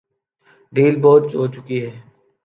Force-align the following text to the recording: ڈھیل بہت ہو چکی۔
ڈھیل 0.73 0.95
بہت 1.03 1.23
ہو 1.37 1.43
چکی۔ 1.53 1.79